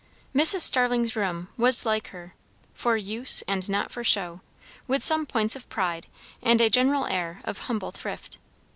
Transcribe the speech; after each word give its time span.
Mrs. 0.35 0.61
Starling's 0.61 1.15
room 1.15 1.49
was 1.57 1.85
like 1.85 2.07
her; 2.07 2.33
for 2.73 2.97
use, 2.97 3.43
and 3.47 3.69
not 3.69 3.91
for 3.91 4.03
show, 4.03 4.41
with 4.87 5.03
some 5.03 5.27
points 5.27 5.55
of 5.55 5.69
pride, 5.69 6.07
and 6.41 6.59
a 6.59 6.71
general 6.71 7.05
air 7.05 7.39
of 7.43 7.59
humble 7.69 7.91
thrift. 7.91 8.39